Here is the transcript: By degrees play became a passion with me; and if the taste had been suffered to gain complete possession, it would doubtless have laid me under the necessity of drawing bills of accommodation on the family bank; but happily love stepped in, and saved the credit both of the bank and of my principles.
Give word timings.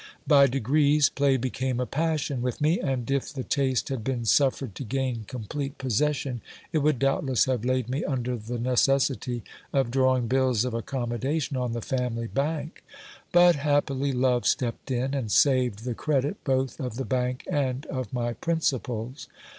By 0.25 0.47
degrees 0.47 1.09
play 1.09 1.37
became 1.37 1.79
a 1.79 1.85
passion 1.85 2.41
with 2.41 2.59
me; 2.59 2.79
and 2.79 3.11
if 3.11 3.31
the 3.31 3.43
taste 3.43 3.89
had 3.89 4.03
been 4.03 4.25
suffered 4.25 4.73
to 4.73 4.83
gain 4.83 5.25
complete 5.27 5.77
possession, 5.77 6.41
it 6.73 6.79
would 6.79 6.97
doubtless 6.97 7.45
have 7.45 7.63
laid 7.63 7.87
me 7.87 8.03
under 8.03 8.35
the 8.35 8.57
necessity 8.57 9.43
of 9.71 9.91
drawing 9.91 10.27
bills 10.27 10.65
of 10.65 10.73
accommodation 10.73 11.55
on 11.55 11.73
the 11.73 11.83
family 11.83 12.25
bank; 12.25 12.83
but 13.31 13.57
happily 13.57 14.11
love 14.11 14.47
stepped 14.47 14.89
in, 14.89 15.13
and 15.13 15.31
saved 15.31 15.83
the 15.83 15.93
credit 15.93 16.43
both 16.43 16.79
of 16.79 16.95
the 16.95 17.05
bank 17.05 17.45
and 17.47 17.85
of 17.85 18.11
my 18.11 18.33
principles. 18.33 19.27